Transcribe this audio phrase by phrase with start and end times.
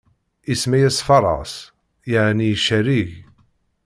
[0.51, 1.51] Isemma-yas Faraṣ,
[2.09, 3.11] yeɛni icerrig.